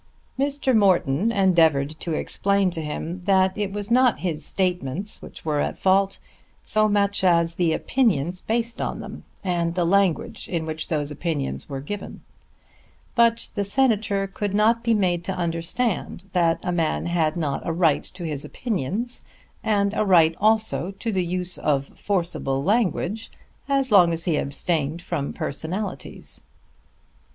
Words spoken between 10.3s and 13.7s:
in which those opinions were given. But the